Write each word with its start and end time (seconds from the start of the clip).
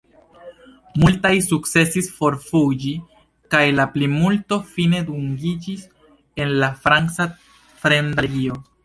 Multaj 1.01 1.33
sukcesis 1.47 2.07
forfuĝi 2.21 2.93
kaj 3.55 3.61
la 3.81 3.85
plimulto 3.97 4.59
fine 4.71 5.03
dungiĝis 5.11 5.85
en 6.45 6.57
la 6.65 6.71
franca 6.87 7.29
fremda 7.85 8.27
legio. 8.29 8.59